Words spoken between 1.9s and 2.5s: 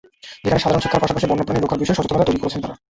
সচেতনতা তৈরি